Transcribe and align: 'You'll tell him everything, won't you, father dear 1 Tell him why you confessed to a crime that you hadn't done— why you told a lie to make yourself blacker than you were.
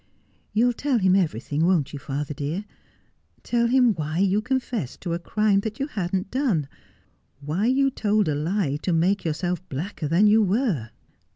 'You'll 0.55 0.73
tell 0.73 0.97
him 0.97 1.15
everything, 1.15 1.63
won't 1.63 1.93
you, 1.93 1.99
father 1.99 2.33
dear 2.33 2.61
1 2.61 2.65
Tell 3.43 3.67
him 3.67 3.93
why 3.93 4.17
you 4.17 4.41
confessed 4.41 4.99
to 5.01 5.13
a 5.13 5.19
crime 5.19 5.59
that 5.59 5.79
you 5.79 5.85
hadn't 5.85 6.31
done— 6.31 6.67
why 7.39 7.67
you 7.67 7.91
told 7.91 8.27
a 8.27 8.33
lie 8.33 8.77
to 8.77 8.93
make 8.93 9.23
yourself 9.23 9.61
blacker 9.69 10.07
than 10.07 10.25
you 10.25 10.41
were. 10.41 10.89